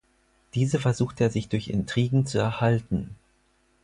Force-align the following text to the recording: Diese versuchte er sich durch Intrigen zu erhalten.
Diese 0.55 0.79
versuchte 0.79 1.25
er 1.25 1.29
sich 1.29 1.47
durch 1.47 1.67
Intrigen 1.67 2.25
zu 2.25 2.39
erhalten. 2.39 3.15